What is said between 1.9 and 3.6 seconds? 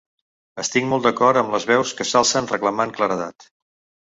que s’alcen reclamant claredat.